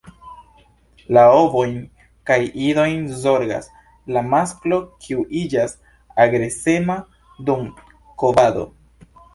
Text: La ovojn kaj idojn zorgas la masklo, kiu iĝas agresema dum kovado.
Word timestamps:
La 1.17 1.25
ovojn 1.41 1.75
kaj 2.31 2.37
idojn 2.69 3.03
zorgas 3.25 3.69
la 4.17 4.25
masklo, 4.33 4.81
kiu 5.05 5.29
iĝas 5.43 5.77
agresema 6.27 6.99
dum 7.51 7.71
kovado. 8.25 8.69